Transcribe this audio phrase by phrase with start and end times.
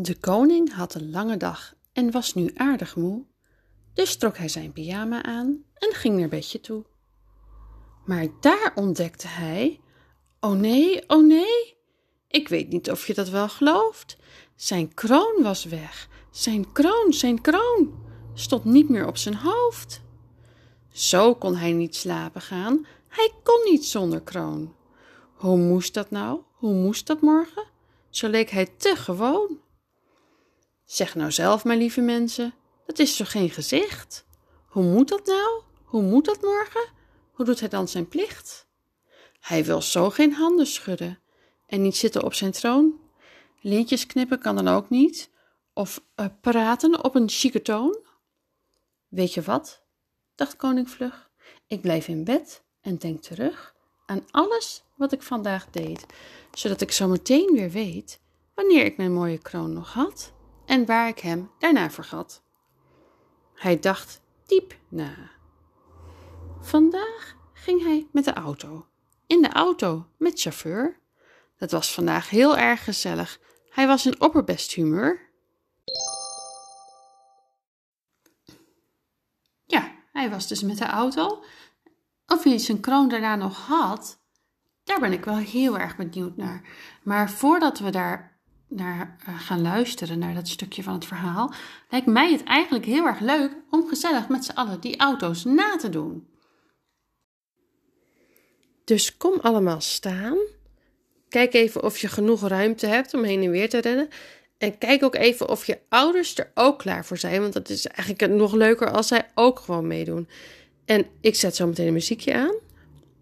[0.00, 3.24] De koning had een lange dag en was nu aardig moe,
[3.94, 6.84] dus trok hij zijn pyjama aan en ging naar bedje toe.
[8.04, 9.80] Maar daar ontdekte hij:
[10.40, 11.76] Oh nee, oh nee,
[12.28, 14.16] ik weet niet of je dat wel gelooft.
[14.56, 20.00] Zijn kroon was weg, zijn kroon, zijn kroon stond niet meer op zijn hoofd.
[20.92, 24.74] Zo kon hij niet slapen gaan, hij kon niet zonder kroon.
[25.34, 26.40] Hoe moest dat nou?
[26.52, 27.66] Hoe moest dat morgen?
[28.10, 29.66] Zo leek hij te gewoon.
[30.88, 32.54] Zeg nou zelf, mijn lieve mensen,
[32.86, 34.26] dat is toch geen gezicht?
[34.66, 35.62] Hoe moet dat nou?
[35.84, 36.88] Hoe moet dat morgen?
[37.32, 38.66] Hoe doet hij dan zijn plicht?
[39.40, 41.18] Hij wil zo geen handen schudden
[41.66, 43.00] en niet zitten op zijn troon.
[43.60, 45.30] Lintjes knippen kan dan ook niet,
[45.72, 47.98] of uh, praten op een chique toon.
[49.08, 49.82] Weet je wat?
[50.34, 51.30] dacht koning vlug.
[51.66, 53.74] Ik blijf in bed en denk terug
[54.06, 56.06] aan alles wat ik vandaag deed,
[56.52, 58.20] zodat ik zo meteen weer weet
[58.54, 60.36] wanneer ik mijn mooie kroon nog had
[60.68, 62.42] en waar ik hem daarna vergat.
[63.54, 65.30] Hij dacht diep na.
[66.60, 68.86] Vandaag ging hij met de auto.
[69.26, 70.98] In de auto met chauffeur.
[71.56, 73.40] Dat was vandaag heel erg gezellig.
[73.70, 75.30] Hij was in opperbest humeur.
[79.64, 81.44] Ja, hij was dus met de auto.
[82.26, 84.20] Of hij zijn kroon daarna nog had,
[84.84, 86.62] daar ben ik wel heel erg benieuwd naar.
[87.02, 88.37] Maar voordat we daar
[88.68, 91.52] naar uh, gaan luisteren, naar dat stukje van het verhaal,
[91.90, 95.76] lijkt mij het eigenlijk heel erg leuk om gezellig met z'n allen die auto's na
[95.76, 96.26] te doen.
[98.84, 100.38] Dus kom allemaal staan.
[101.28, 104.08] Kijk even of je genoeg ruimte hebt om heen en weer te rennen.
[104.58, 107.40] En kijk ook even of je ouders er ook klaar voor zijn.
[107.40, 110.28] Want dat is eigenlijk nog leuker als zij ook gewoon meedoen.
[110.84, 112.54] En ik zet zo meteen een muziekje aan.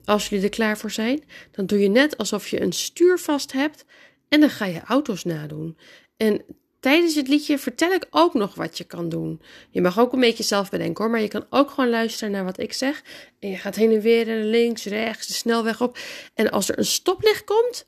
[0.04, 3.52] Als jullie er klaar voor zijn, dan doe je net alsof je een stuur vast
[3.52, 3.84] hebt
[4.28, 5.76] en dan ga je auto's nadoen.
[6.16, 6.42] En
[6.80, 9.40] tijdens het liedje vertel ik ook nog wat je kan doen.
[9.70, 12.44] Je mag ook een beetje zelf bedenken hoor, maar je kan ook gewoon luisteren naar
[12.44, 13.02] wat ik zeg.
[13.38, 15.98] En je gaat heen en weer en links, rechts, de snelweg op.
[16.34, 17.86] En als er een stoplicht komt,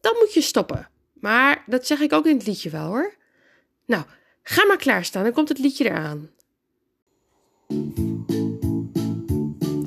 [0.00, 0.88] dan moet je stoppen.
[1.12, 3.14] Maar dat zeg ik ook in het liedje wel hoor.
[3.86, 4.04] Nou,
[4.42, 6.30] ga maar klaarstaan, dan komt het liedje eraan.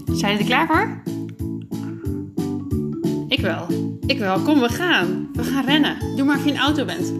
[0.06, 1.21] Zijn jullie er klaar voor?
[3.32, 3.68] Ik wel.
[4.06, 4.40] Ik wel.
[4.40, 5.30] Kom, we gaan.
[5.34, 6.16] We gaan rennen.
[6.16, 7.14] Doe maar of je een auto bent.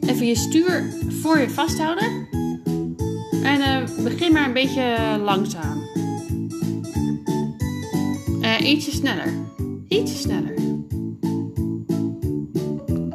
[0.00, 2.28] Even je stuur voor je vasthouden.
[3.42, 5.82] En uh, begin maar een beetje langzaam.
[8.40, 9.32] Uh, ietsje sneller.
[9.88, 10.54] Ietsje sneller.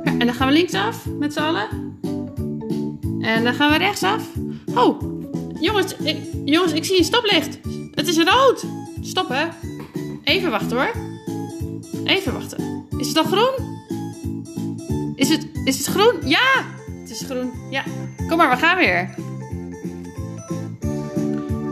[0.04, 1.68] En dan gaan we linksaf met z'n allen.
[3.20, 4.28] En dan gaan we rechtsaf.
[4.76, 5.02] Oh,
[5.60, 7.60] jongens ik, jongens, ik zie een stoplicht.
[7.92, 8.66] Het is rood.
[9.02, 9.50] Stoppen.
[10.24, 11.07] Even wachten hoor.
[12.08, 12.86] Even wachten.
[12.98, 13.76] Is het al groen?
[15.16, 16.14] Is het, is het groen?
[16.30, 16.66] Ja!
[17.02, 17.52] Het is groen.
[17.70, 17.84] Ja.
[18.28, 19.10] Kom maar, we gaan weer.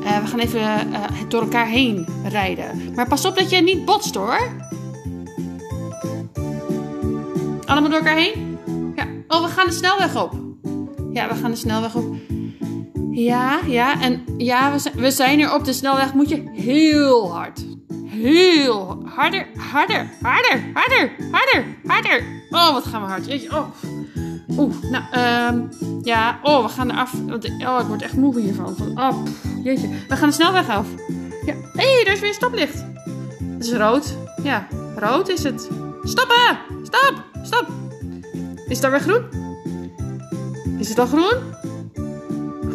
[0.04, 2.94] Uh, we gaan even uh, door elkaar heen rijden.
[2.96, 4.40] Maar pas op dat je niet botst hoor.
[7.66, 8.58] Allemaal door elkaar heen?
[8.96, 9.08] Ja.
[9.28, 10.34] Oh, we gaan de snelweg op.
[11.14, 12.16] Ja, we gaan de snelweg op.
[13.12, 14.02] Ja, ja.
[14.02, 16.14] En ja, we zijn, we zijn hier op de snelweg.
[16.14, 17.65] Moet je heel hard
[18.26, 22.24] heel harder, harder, harder, harder, harder, harder.
[22.50, 23.26] Oh, wat gaan we hard.
[23.26, 23.68] Jeetje, oh.
[24.58, 25.04] Oeh, nou,
[25.54, 25.70] um,
[26.04, 27.14] ja, oh, we gaan eraf.
[27.14, 28.76] Oh, ik word echt moe hiervan.
[28.78, 29.26] Van, oh,
[29.64, 29.90] jeetje.
[30.08, 30.88] We gaan de snelweg af.
[31.46, 32.86] Ja, hé, hey, er is weer een stoplicht.
[33.54, 34.18] Het is rood.
[34.44, 35.70] Ja, rood is het.
[36.04, 36.58] Stoppen!
[36.84, 37.24] Stop!
[37.44, 37.68] Stop!
[38.68, 39.24] Is het weer groen?
[40.80, 41.38] Is het al groen?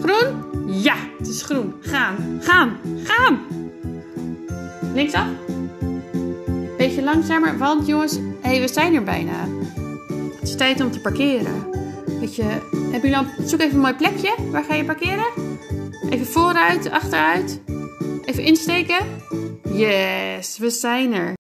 [0.03, 0.45] Groen?
[0.67, 1.75] Ja, het is groen.
[1.81, 3.39] Gaan, gaan, gaan!
[4.95, 5.29] Linksaf.
[6.77, 9.49] Beetje langzamer, want jongens, hey, we zijn er bijna.
[10.41, 11.71] Het is tijd om te parkeren.
[12.21, 12.43] Weet je,
[12.93, 14.35] heb jullie dan, zoek even een mooi plekje.
[14.51, 15.27] Waar ga je parkeren?
[16.11, 17.61] Even vooruit, achteruit.
[18.25, 19.07] Even insteken.
[19.73, 21.33] Yes, we zijn er.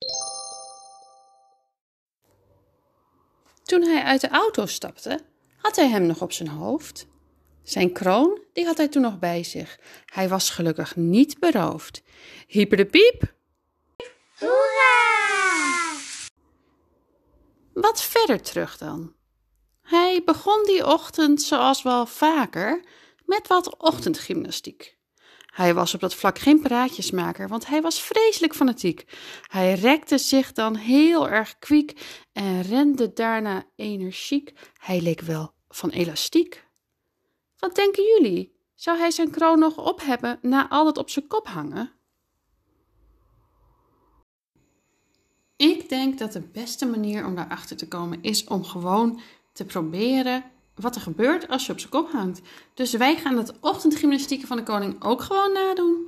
[3.62, 5.20] Toen hij uit de auto stapte,
[5.56, 7.06] had hij hem nog op zijn hoofd.
[7.62, 9.78] Zijn kroon, die had hij toen nog bij zich.
[10.04, 12.02] Hij was gelukkig niet beroofd.
[12.46, 13.38] Hyper de piep!
[14.40, 15.96] Hoera!
[17.72, 19.14] Wat verder terug dan.
[19.82, 22.84] Hij begon die ochtend, zoals wel vaker,
[23.24, 24.98] met wat ochtendgymnastiek.
[25.46, 29.04] Hij was op dat vlak geen praatjesmaker, want hij was vreselijk fanatiek.
[29.42, 32.00] Hij rekte zich dan heel erg kwiek
[32.32, 34.52] en rende daarna energiek.
[34.78, 36.66] Hij leek wel van elastiek.
[37.58, 38.58] Wat denken jullie?
[38.74, 41.99] Zou hij zijn kroon nog op hebben na al het op zijn kop hangen?
[45.60, 49.20] Ik denk dat de beste manier om daarachter te komen is om gewoon
[49.52, 52.40] te proberen wat er gebeurt als je op zijn kop hangt.
[52.74, 56.06] Dus wij gaan het ochtendgymnastieken van de koning ook gewoon nadoen.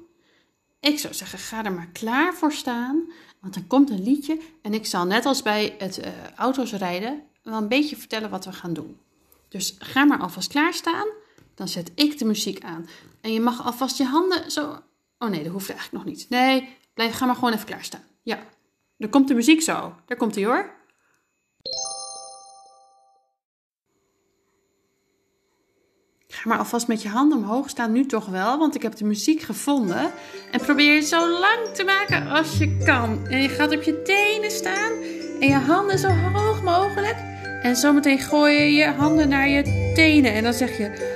[0.80, 3.10] Ik zou zeggen, ga er maar klaar voor staan.
[3.40, 6.06] Want er komt een liedje en ik zal net als bij het uh,
[6.36, 8.98] auto's rijden wel een beetje vertellen wat we gaan doen.
[9.48, 11.06] Dus ga maar alvast klaarstaan.
[11.54, 12.88] Dan zet ik de muziek aan.
[13.20, 14.82] En je mag alvast je handen zo...
[15.18, 16.26] Oh nee, dat hoeft eigenlijk nog niet.
[16.28, 18.02] Nee, blijf, ga maar gewoon even klaarstaan.
[18.22, 18.38] Ja,
[19.02, 19.94] er komt de muziek zo.
[20.06, 20.70] Daar komt hij hoor.
[26.28, 29.04] Ga maar alvast met je handen omhoog staan, nu toch wel, want ik heb de
[29.04, 30.10] muziek gevonden.
[30.50, 33.26] En probeer het zo lang te maken als je kan.
[33.26, 34.92] En je gaat op je tenen staan
[35.40, 37.16] en je handen zo hoog mogelijk.
[37.62, 40.32] En zometeen gooi je je handen naar je tenen.
[40.32, 41.14] En dan zeg je,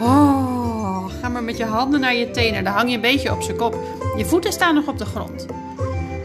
[0.00, 2.64] oh, ga maar met je handen naar je tenen.
[2.64, 3.78] Dan hang je een beetje op zijn kop.
[4.16, 5.46] Je voeten staan nog op de grond.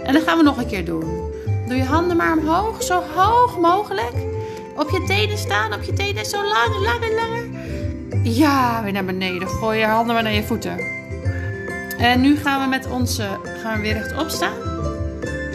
[0.09, 1.31] En dan gaan we nog een keer doen.
[1.67, 4.13] Doe je handen maar omhoog, zo hoog mogelijk.
[4.75, 7.47] Op je tenen staan, op je tenen zo lang, langer, langer.
[8.23, 9.47] Ja, weer naar beneden.
[9.47, 10.77] Gooi je handen maar naar je voeten.
[11.97, 13.27] En nu gaan we met onze,
[13.61, 14.57] gaan we weer rechtop staan.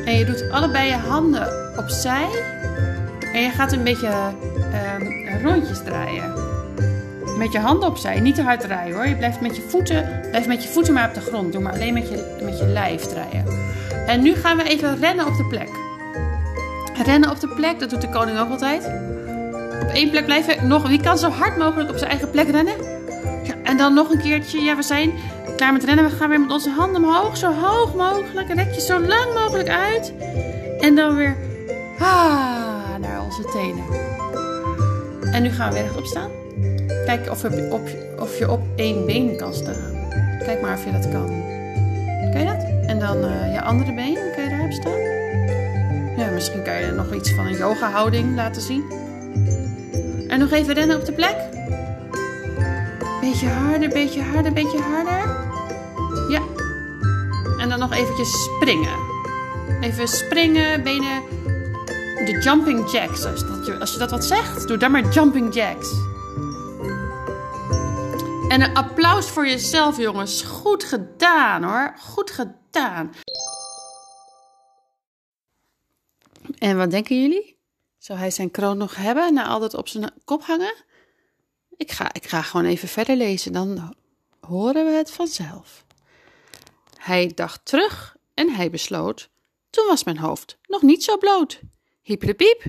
[0.05, 2.29] En je doet allebei je handen opzij.
[3.33, 4.13] En je gaat een beetje
[4.99, 6.33] um, rondjes draaien.
[7.39, 8.21] Met je handen opzij.
[8.21, 9.07] Niet te hard draaien hoor.
[9.07, 11.53] Je blijft met je voeten, blijf met je voeten maar op de grond.
[11.53, 13.45] Doe maar alleen met je, met je lijf draaien.
[14.07, 15.69] En nu gaan we even rennen op de plek.
[17.05, 18.85] Rennen op de plek, dat doet de koning ook altijd.
[19.83, 20.69] Op één plek blijven.
[20.69, 22.75] Nog, wie kan zo hard mogelijk op zijn eigen plek rennen?
[23.43, 24.61] Ja, en dan nog een keertje.
[24.61, 25.13] Ja, we zijn
[25.57, 26.05] klaar met rennen.
[26.05, 27.37] We gaan weer met onze handen omhoog.
[27.37, 28.55] Zo hoog mogelijk.
[28.55, 30.13] Rek je zo lang mogelijk uit.
[30.81, 31.37] En dan weer
[31.99, 33.85] ah, naar onze tenen.
[35.33, 36.44] En nu gaan we weer rechtop staan.
[37.15, 37.89] Kijk of je op,
[38.19, 40.09] of je op één been kan staan.
[40.45, 41.27] Kijk maar of je dat kan.
[42.33, 42.65] Kan je dat?
[42.87, 45.01] En dan uh, je andere been, kan je daarop staan?
[46.17, 48.85] Ja, misschien kan je nog iets van een yoga houding laten zien.
[50.29, 51.37] En nog even rennen op de plek.
[53.21, 55.37] Beetje harder, beetje harder, beetje harder.
[56.29, 56.43] Ja.
[57.59, 58.99] En dan nog eventjes springen.
[59.81, 61.23] Even springen, benen.
[62.25, 63.25] De jumping jacks.
[63.25, 66.13] Als, dat, als je dat wat zegt, doe dan maar jumping jacks.
[68.55, 70.43] En een applaus voor jezelf, jongens.
[70.43, 71.95] Goed gedaan hoor.
[71.99, 73.15] Goed gedaan.
[76.59, 77.59] En wat denken jullie?
[77.99, 80.75] Zou hij zijn kroon nog hebben na altijd op zijn kop hangen?
[81.77, 83.95] Ik ga, ik ga gewoon even verder lezen, dan
[84.41, 85.85] horen we het vanzelf.
[86.99, 89.31] Hij dacht terug en hij besloot:
[89.71, 91.61] Toen was mijn hoofd nog niet zo bloot.
[92.03, 92.63] Hiepelepiep.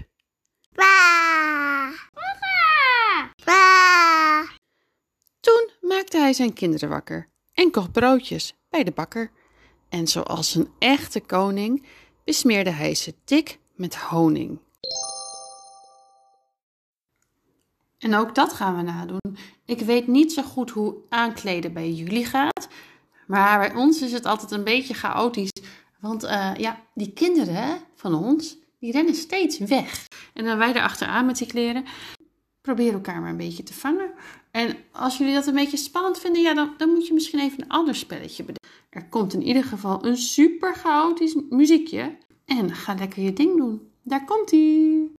[5.46, 9.32] Toen maakte hij zijn kinderen wakker en kocht broodjes bij de bakker.
[9.90, 11.86] En zoals een echte koning
[12.24, 14.60] besmeerde hij ze dik met honing.
[17.98, 19.38] En ook dat gaan we nadoen.
[19.66, 22.68] Ik weet niet zo goed hoe aankleden bij jullie gaat.
[23.28, 25.52] Maar bij ons is het altijd een beetje chaotisch.
[26.00, 30.08] Want uh, ja, die kinderen van ons, die rennen steeds weg.
[30.34, 31.86] En dan wij erachteraan met die kleren.
[32.62, 34.14] Probeer elkaar maar een beetje te vangen.
[34.56, 37.62] En als jullie dat een beetje spannend vinden, ja, dan, dan moet je misschien even
[37.62, 38.70] een ander spelletje bedenken.
[38.90, 42.18] Er komt in ieder geval een super chaotisch muziekje.
[42.46, 43.92] En ga lekker je ding doen.
[44.04, 45.14] Daar komt ie.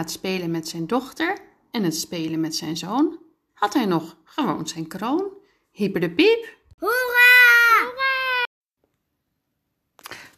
[0.00, 1.38] Het spelen met zijn dochter
[1.70, 3.18] en het spelen met zijn zoon
[3.52, 5.24] had hij nog gewoon zijn kroon.
[5.70, 6.56] Hyper de piep.
[6.78, 6.94] Hoera!
[7.82, 8.44] Hoera!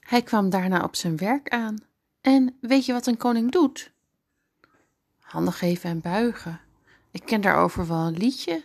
[0.00, 1.76] Hij kwam daarna op zijn werk aan.
[2.20, 3.92] En weet je wat een koning doet?
[5.20, 6.60] Handen geven en buigen.
[7.10, 8.64] Ik ken daarover wel een liedje.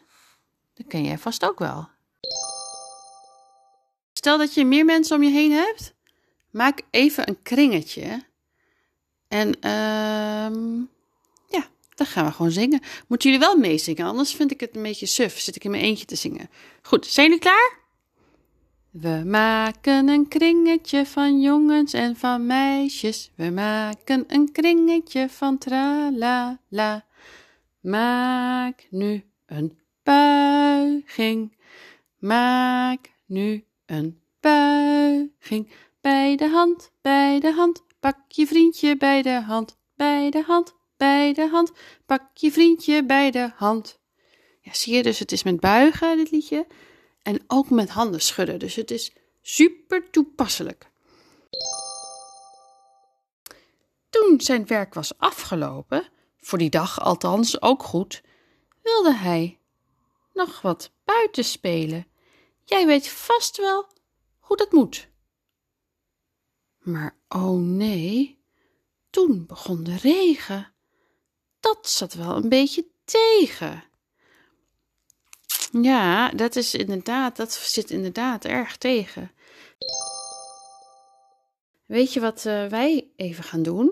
[0.73, 1.89] Dat ken jij vast ook wel.
[4.13, 5.93] Stel dat je meer mensen om je heen hebt.
[6.51, 8.23] Maak even een kringetje
[9.27, 10.77] en uh,
[11.47, 12.81] ja, dan gaan we gewoon zingen.
[13.07, 15.39] Moeten jullie wel meezingen, anders vind ik het een beetje suf.
[15.39, 16.49] Zit ik in mijn eentje te zingen.
[16.81, 17.85] Goed, zijn jullie klaar?
[18.91, 23.31] We maken een kringetje van jongens en van meisjes.
[23.35, 27.05] We maken een kringetje van tra la la.
[27.81, 31.57] Maak nu een buiging.
[32.19, 35.71] Maak nu een buiging.
[36.01, 37.83] Bij de hand, bij de hand.
[37.99, 41.71] Pak je vriendje bij de hand, bij de hand, bij de hand.
[42.05, 43.99] Pak je vriendje bij de hand.
[44.61, 46.67] Ja, zie je, dus het is met buigen, dit liedje.
[47.21, 48.59] En ook met handen schudden.
[48.59, 50.91] Dus het is super toepasselijk.
[54.09, 58.21] Toen zijn werk was afgelopen, voor die dag althans ook goed,
[58.83, 59.59] wilde hij
[60.33, 62.07] nog wat buiten spelen.
[62.63, 63.87] Jij weet vast wel
[64.39, 65.09] hoe dat moet.
[66.87, 68.39] Maar oh nee,
[69.09, 70.73] toen begon de regen.
[71.59, 73.83] Dat zat wel een beetje tegen.
[75.81, 79.31] Ja, dat is inderdaad, dat zit inderdaad erg tegen.
[81.85, 83.85] Weet je wat uh, wij even gaan doen?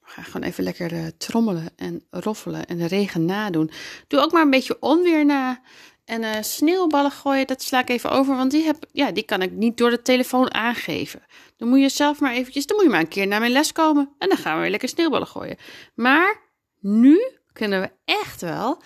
[0.00, 3.70] We gaan gewoon even lekker uh, trommelen en roffelen en de regen nadoen.
[4.06, 5.62] Doe ook maar een beetje onweer na.
[6.06, 9.42] En uh, sneeuwballen gooien, dat sla ik even over, want die, heb, ja, die kan
[9.42, 11.22] ik niet door de telefoon aangeven.
[11.56, 13.72] Dan moet je zelf maar eventjes, dan moet je maar een keer naar mijn les
[13.72, 15.56] komen en dan gaan we weer lekker sneeuwballen gooien.
[15.94, 16.40] Maar
[16.80, 17.20] nu
[17.52, 18.82] kunnen we echt wel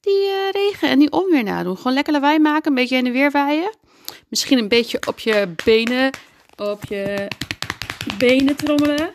[0.00, 1.76] die uh, regen en die onweer nadoen.
[1.76, 3.70] Gewoon lekker lawaai maken, een beetje in de weer waaien.
[4.28, 6.10] Misschien een beetje op je benen,
[6.56, 7.28] op je
[8.18, 9.14] benen trommelen.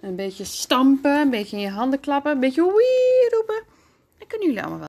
[0.00, 3.64] Een beetje stampen, een beetje in je handen klappen, een beetje wee roepen.
[4.18, 4.88] Dat kunnen jullie allemaal wel.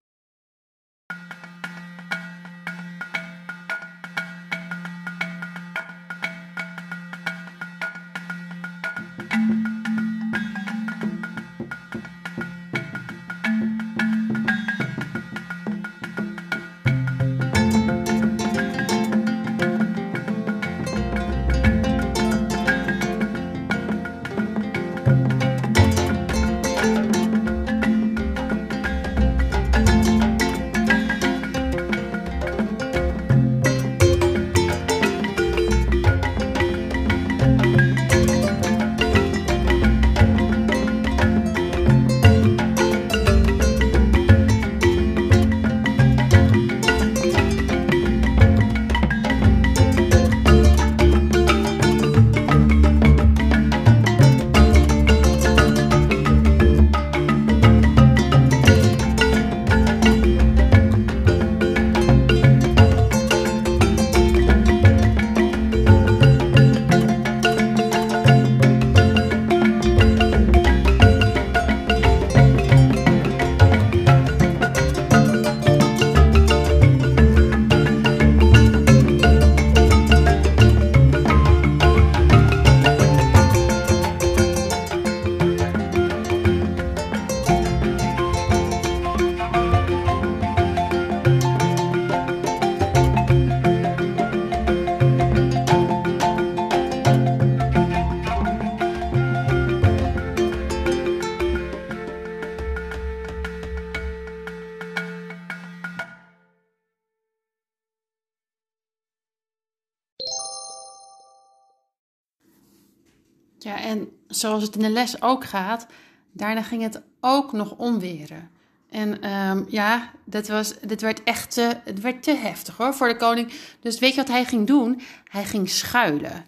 [113.64, 115.88] Ja, en zoals het in de les ook gaat,
[116.32, 118.50] daarna ging het ook nog onweren.
[118.90, 123.08] En um, ja, dat, was, dat werd echt te, het werd te heftig hoor, voor
[123.08, 123.54] de koning.
[123.80, 125.02] Dus weet je wat hij ging doen?
[125.24, 126.46] Hij ging schuilen.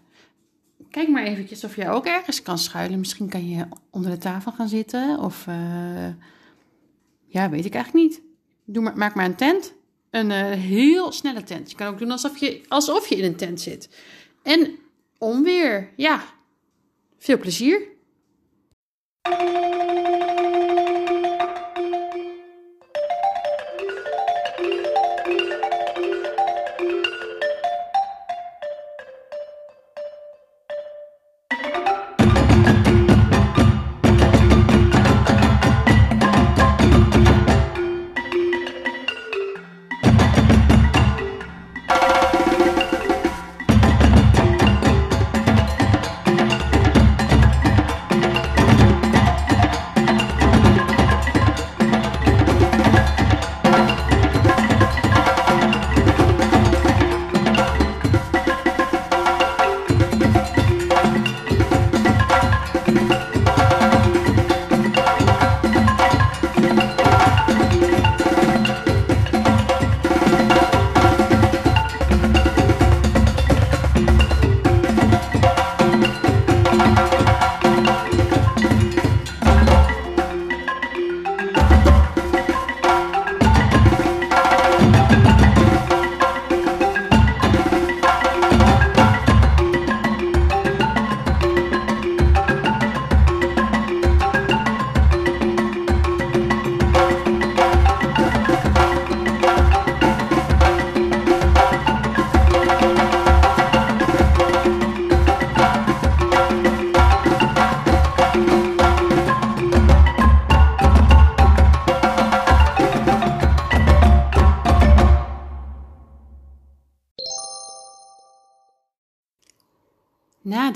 [0.89, 2.99] Kijk maar eventjes of jij ook ergens kan schuilen.
[2.99, 5.19] Misschien kan je onder de tafel gaan zitten.
[5.19, 5.55] Of, uh,
[7.25, 8.21] ja, weet ik eigenlijk niet.
[8.65, 9.73] Doe maar, maak maar een tent.
[10.09, 11.69] Een uh, heel snelle tent.
[11.69, 13.89] Je kan ook doen alsof je, alsof je in een tent zit.
[14.43, 14.75] En
[15.17, 16.23] onweer, ja,
[17.23, 17.91] veel plezier!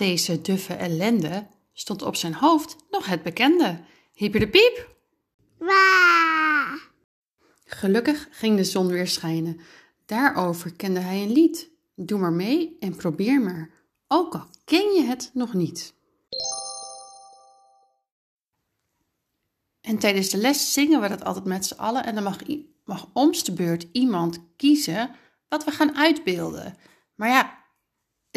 [0.08, 3.80] Deze duffe ellende stond op zijn hoofd nog het bekende.
[4.14, 4.96] Hyper de piep!
[7.66, 9.60] Gelukkig ging de zon weer schijnen.
[10.06, 11.70] Daarover kende hij een lied.
[11.96, 13.70] Doe maar mee en probeer maar,
[14.08, 15.94] ook al ken je het nog niet.
[19.82, 22.38] En tijdens de les zingen we dat altijd met z'n allen en dan mag,
[22.86, 25.16] mag om's de beurt iemand kiezen
[25.50, 26.78] wat we gaan uitbeelden.
[27.16, 27.66] Maar ja,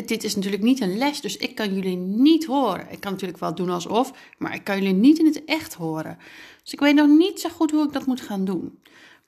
[0.09, 2.87] dit is natuurlijk niet een les, dus ik kan jullie niet horen.
[2.91, 6.19] Ik kan natuurlijk wel doen alsof, maar ik kan jullie niet in het echt horen.
[6.63, 8.79] Dus ik weet nog niet zo goed hoe ik dat moet gaan doen.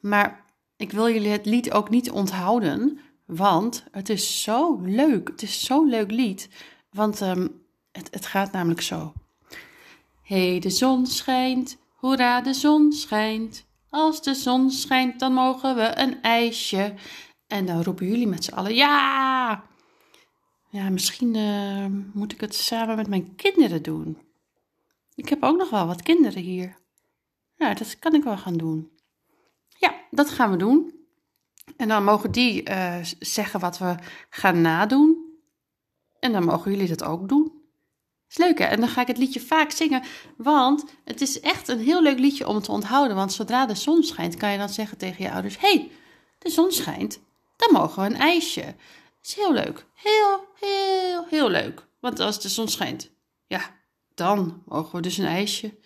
[0.01, 0.45] Maar
[0.77, 5.29] ik wil jullie het lied ook niet onthouden, want het is zo leuk.
[5.29, 6.49] Het is zo'n leuk lied,
[6.91, 7.49] want ehm,
[7.93, 9.13] het, het gaat namelijk zo.
[10.23, 13.65] Hey, de zon schijnt, hoera, de zon schijnt.
[13.91, 16.95] Als de zon schijnt, dan mogen we een ijsje.
[17.47, 19.63] En dan roepen jullie met z'n allen, ja!
[20.73, 24.19] Ja, misschien eh, moet ik het samen met mijn kinderen doen.
[25.15, 26.79] Ik heb ook nog wel wat kinderen hier.
[27.57, 28.91] Ja, dat kan ik wel gaan doen.
[29.69, 30.95] Ja, dat gaan we doen.
[31.77, 33.95] En dan mogen die eh, zeggen wat we
[34.29, 35.17] gaan nadoen.
[36.19, 37.53] En dan mogen jullie dat ook doen.
[38.29, 38.65] Is leuk hè?
[38.65, 40.03] En dan ga ik het liedje vaak zingen,
[40.37, 43.17] want het is echt een heel leuk liedje om te onthouden.
[43.17, 45.91] Want zodra de zon schijnt, kan je dan zeggen tegen je ouders: hey,
[46.39, 47.21] de zon schijnt,
[47.57, 48.75] dan mogen we een ijsje.
[49.23, 49.87] Is heel leuk.
[49.95, 51.87] Heel, heel, heel leuk.
[52.01, 53.11] Want als de zon schijnt,
[53.47, 53.81] ja,
[54.15, 55.79] dan mogen we dus een ijsje.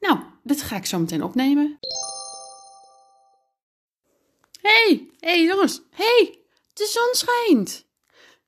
[0.00, 1.78] Nou, dit ga ik zo meteen opnemen.
[4.60, 6.38] Hé, hey, hey, jongens, hé, hey,
[6.72, 7.86] de zon schijnt.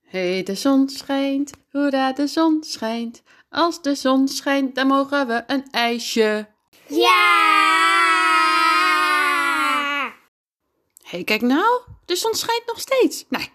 [0.00, 3.22] Hé, hey, de zon schijnt, hoera, de zon schijnt.
[3.48, 6.48] Als de zon schijnt, dan mogen we een ijsje.
[6.88, 7.32] Ja!
[11.02, 13.24] Hé, hey, kijk nou, de zon schijnt nog steeds.
[13.28, 13.52] Nee,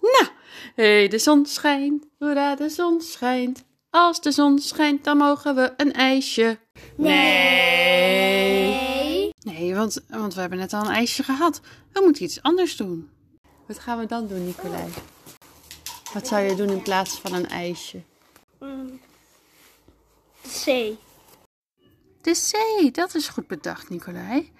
[0.00, 0.26] nou.
[0.74, 3.64] Hé, hey, de zon schijnt, hoera, de zon schijnt.
[3.90, 6.58] Als de zon schijnt, dan mogen we een ijsje.
[6.96, 8.20] Nee.
[9.38, 11.60] Nee, want, want we hebben net al een ijsje gehad.
[11.92, 13.10] We moeten iets anders doen.
[13.66, 14.88] Wat gaan we dan doen, Nicolai?
[16.12, 18.02] Wat zou je doen in plaats van een ijsje?
[18.58, 19.00] Mm.
[20.42, 20.64] C.
[22.20, 24.52] De zee, dat is goed bedacht, Nicolai.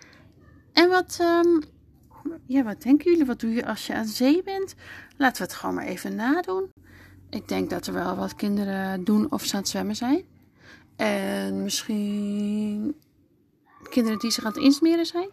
[0.72, 1.61] En wat, ehm,
[2.47, 3.27] ja, wat denken jullie?
[3.27, 4.75] Wat doe je als je aan zee bent?
[5.17, 6.73] Laten we het gewoon maar even nadoen.
[7.31, 10.25] Ik denk dat er wel wat kinderen doen of ze aan het zwemmen zijn.
[10.97, 12.97] En misschien
[13.91, 15.29] kinderen die zich aan het insmeren zijn.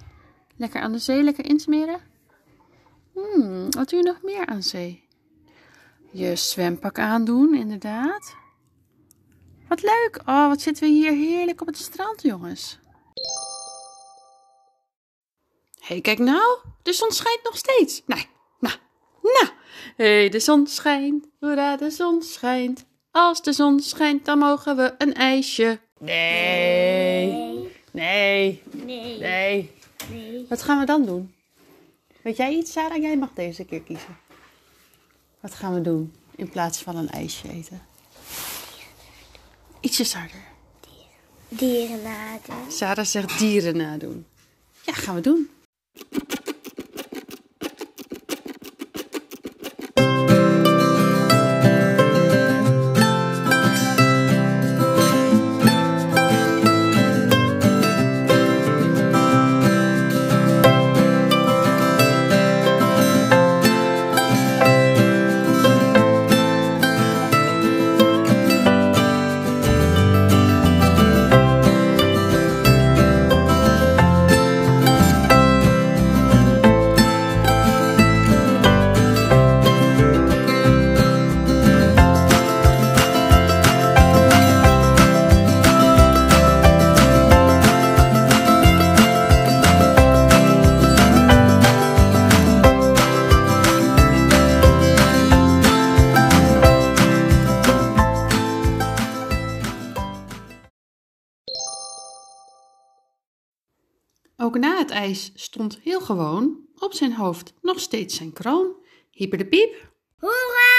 [0.55, 1.99] Lekker aan de zee, lekker insmeren.
[3.13, 5.07] Hmm, wat doe je nog meer aan zee?
[6.11, 8.35] Je zwempak aandoen, inderdaad.
[9.67, 10.21] Wat leuk!
[10.25, 12.79] Oh, wat zitten we hier heerlijk op het strand, jongens.
[15.87, 18.01] Hey, kijk nou, de zon schijnt nog steeds.
[18.05, 18.25] Nee,
[18.59, 18.75] nou,
[19.21, 19.47] nou.
[19.95, 22.85] Hé, hey, de zon schijnt, hoera, de zon schijnt.
[23.11, 25.79] Als de zon schijnt, dan mogen we een ijsje.
[25.99, 27.31] Nee,
[27.91, 29.17] nee, Nee.
[29.19, 29.71] nee.
[30.09, 30.45] Nee.
[30.49, 31.33] Wat gaan we dan doen?
[32.21, 33.01] Weet jij iets, Sarah?
[33.01, 34.17] Jij mag deze keer kiezen.
[35.39, 37.81] Wat gaan we doen in plaats van een ijsje eten?
[39.79, 40.43] Ietsjes harder.
[41.49, 42.71] Dieren nadoen.
[42.71, 44.25] Sarah zegt dieren nadoen.
[44.81, 45.49] Ja, gaan we doen.
[45.97, 46.26] you
[104.97, 108.75] ijs stond heel gewoon op zijn hoofd nog steeds zijn kroon.
[109.11, 109.89] Hyper de piep.
[110.19, 110.75] Hoera!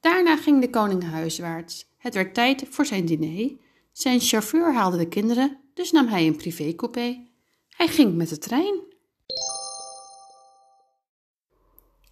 [0.00, 1.86] Daarna ging de koning huiswaarts.
[1.98, 3.52] Het werd tijd voor zijn diner.
[3.92, 7.26] Zijn chauffeur haalde de kinderen, dus nam hij een privécoupé.
[7.68, 8.80] Hij ging met de trein.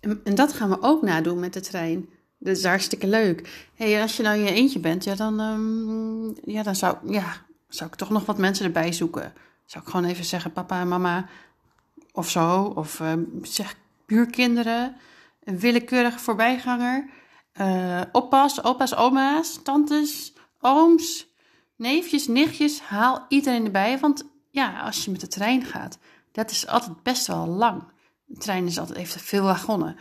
[0.00, 2.08] En, en dat gaan we ook nadoen met de trein.
[2.38, 3.68] Dat is hartstikke leuk.
[3.74, 7.46] Hey, als je nou in je eentje bent, ja, dan, ehm, ja, dan zou, ja,
[7.68, 9.32] zou ik toch nog wat mensen erbij zoeken.
[9.64, 11.28] Zou ik gewoon even zeggen, papa en mama
[12.12, 12.62] of zo.
[12.62, 13.74] Of ehm, zeg
[14.06, 14.96] buurkinderen,
[15.44, 17.10] een willekeurig voorbijganger.
[17.52, 21.26] eh, oppas, opa's, oma's, tantes, ooms,
[21.76, 22.80] neefjes, nichtjes.
[22.80, 25.98] Haal iedereen erbij, want ja, als je met de trein gaat,
[26.32, 27.82] dat is altijd best wel lang.
[28.24, 29.96] De trein is altijd even veel wagonnen.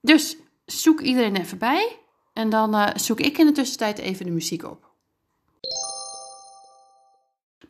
[0.00, 1.98] Dus zoek iedereen even bij
[2.32, 4.90] en dan eh, zoek ik in de tussentijd even de muziek op.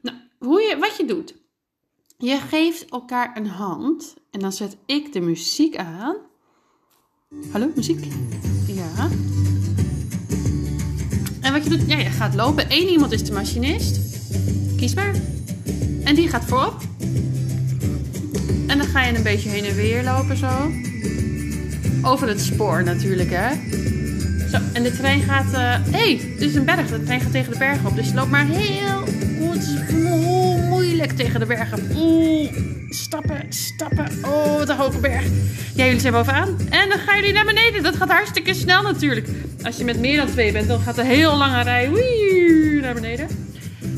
[0.00, 1.34] Nou, hoe je, wat je doet.
[2.18, 6.16] Je geeft elkaar een hand en dan zet ik de muziek aan.
[7.50, 8.04] Hallo, muziek?
[8.66, 9.08] Ja.
[11.40, 12.66] En wat je doet, ja, je gaat lopen.
[12.68, 13.98] Eén iemand is de machinist.
[14.76, 15.14] Kies maar.
[16.04, 16.80] En die gaat voorop.
[18.66, 20.70] En dan ga je een beetje heen en weer lopen zo.
[22.02, 23.54] Over het spoor natuurlijk, hè.
[24.48, 25.52] Zo, en de trein gaat...
[25.52, 26.90] Hé, hey, dit is een berg.
[26.90, 27.96] De trein gaat tegen de berg op.
[27.96, 29.17] Dus je loopt maar heel...
[29.94, 31.90] Oeh, moeilijk tegen de bergen.
[31.96, 32.50] Oeh,
[32.88, 34.06] stappen, stappen.
[34.24, 35.24] Oh, een hoge berg.
[35.74, 36.56] Ja, jullie zijn bovenaan.
[36.70, 37.82] En dan gaan jullie naar beneden.
[37.82, 39.28] Dat gaat hartstikke snel natuurlijk.
[39.62, 42.94] Als je met meer dan twee bent, dan gaat een heel lange rij wii, naar
[42.94, 43.26] beneden.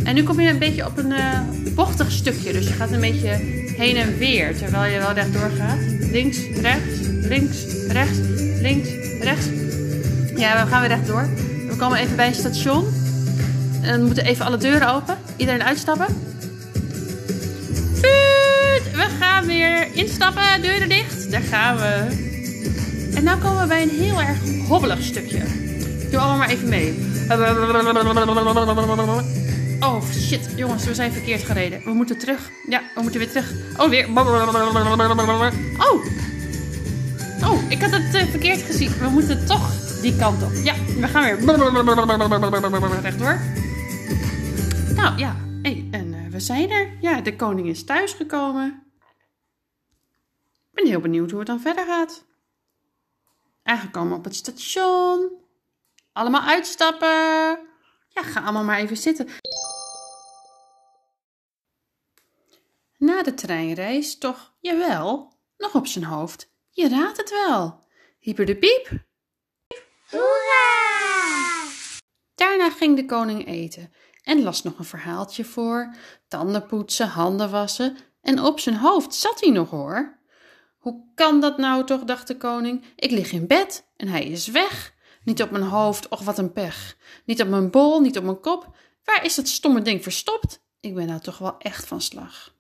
[0.04, 1.40] En nu kom je een beetje op een eh,
[1.74, 2.52] bochtig stukje.
[2.52, 3.28] Dus je gaat een beetje
[3.76, 4.56] heen en weer.
[4.56, 5.78] Terwijl je wel rechtdoor gaat.
[6.12, 8.18] Links, rechts, links, rechts,
[8.60, 8.88] links,
[9.20, 9.46] rechts.
[10.36, 11.28] Ja, we gaan weer rechtdoor.
[11.68, 12.84] We komen even bij een station.
[13.82, 15.16] En dan moeten even alle deuren open.
[15.40, 16.06] Iedereen uitstappen.
[18.92, 20.62] We gaan weer instappen.
[20.62, 21.30] Deuren dicht.
[21.30, 22.06] Daar gaan we.
[23.14, 25.42] En nu komen we bij een heel erg hobbelig stukje.
[26.10, 27.08] Doe allemaal maar even mee.
[29.80, 31.80] Oh shit, jongens, we zijn verkeerd gereden.
[31.84, 32.50] We moeten terug.
[32.68, 33.52] Ja, we moeten weer terug.
[33.76, 34.08] Oh, weer.
[35.78, 36.04] Oh!
[37.50, 38.92] Oh, ik had het eh, verkeerd gezien.
[39.00, 39.70] We moeten toch
[40.02, 40.52] die kant op.
[40.64, 41.38] Ja, we gaan weer
[43.02, 43.59] rechtdoor.
[45.00, 46.96] Nou ja, hey, en eh, we zijn er.
[47.00, 48.92] Ja, de koning is thuisgekomen.
[50.70, 52.24] Ik ben heel benieuwd hoe het dan verder gaat.
[53.62, 55.30] Aangekomen op het station.
[56.12, 57.08] Allemaal uitstappen.
[58.08, 59.28] Ja, ga allemaal maar even zitten.
[62.96, 66.52] Na de treinreis toch, jawel, nog op zijn hoofd.
[66.70, 67.84] Je raadt het wel.
[68.18, 69.04] Hyper de piep.
[70.10, 70.88] Hoera!
[72.34, 73.92] Daarna ging de koning eten
[74.30, 75.94] en las nog een verhaaltje voor,
[76.28, 80.18] tanden poetsen, handen wassen en op zijn hoofd zat hij nog hoor.
[80.78, 82.84] Hoe kan dat nou toch, dacht de koning.
[82.96, 84.94] Ik lig in bed en hij is weg.
[85.24, 86.96] Niet op mijn hoofd, och wat een pech.
[87.24, 88.76] Niet op mijn bol, niet op mijn kop.
[89.04, 90.62] Waar is dat stomme ding verstopt?
[90.80, 92.54] Ik ben nou toch wel echt van slag.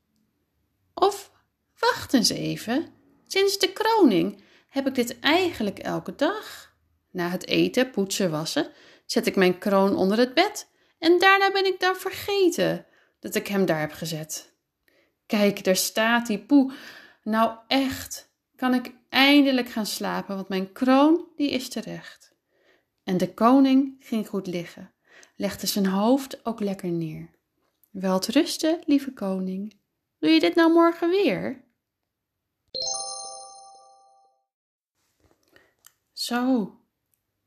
[0.94, 1.30] Of,
[1.78, 2.86] wacht eens even.
[3.26, 6.74] Sinds de kroning heb ik dit eigenlijk elke dag.
[7.10, 8.70] Na het eten, poetsen, wassen,
[9.06, 10.69] zet ik mijn kroon onder het bed
[11.00, 12.86] en daarna ben ik dan vergeten
[13.20, 14.54] dat ik hem daar heb gezet.
[15.26, 16.72] Kijk, daar staat die poe.
[17.22, 22.34] Nou echt, kan ik eindelijk gaan slapen, want mijn kroon die is terecht.
[23.04, 24.92] En de koning ging goed liggen,
[25.36, 27.30] legde zijn hoofd ook lekker neer.
[27.90, 29.78] Wel rusten, lieve koning.
[30.18, 31.64] Doe je dit nou morgen weer?
[36.12, 36.74] Zo,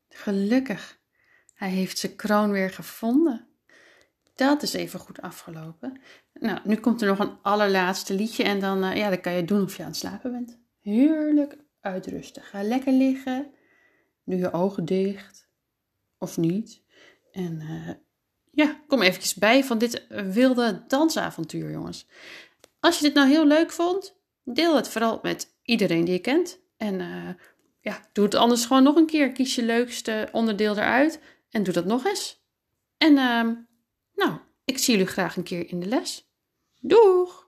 [0.10, 1.02] gelukkig.
[1.64, 3.48] Hij heeft zijn kroon weer gevonden.
[4.36, 6.02] Dat is even goed afgelopen.
[6.34, 9.46] Nou, nu komt er nog een allerlaatste liedje en dan, uh, ja, dan kan je
[9.46, 10.60] doen of je aan het slapen bent.
[10.82, 12.42] Heerlijk uitrusten.
[12.44, 13.52] Ga lekker liggen.
[14.26, 15.48] Doe je ogen dicht.
[16.18, 16.82] Of niet.
[17.32, 17.90] En uh,
[18.52, 22.08] ja, kom eventjes bij van dit wilde dansavontuur, jongens.
[22.80, 26.60] Als je dit nou heel leuk vond, deel het vooral met iedereen die je kent.
[26.78, 26.98] En
[27.82, 29.32] ja, doe het anders gewoon nog een keer.
[29.32, 31.20] Kies je leukste onderdeel eruit
[31.54, 32.44] en doe dat nog eens.
[32.98, 33.52] En uh,
[34.16, 36.30] nou, ik zie jullie graag een keer in de les.
[36.82, 37.43] Doeg!